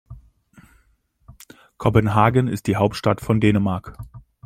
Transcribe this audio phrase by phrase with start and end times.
[1.77, 3.99] Kopenhagen ist die Hauptstadt von Dänemark.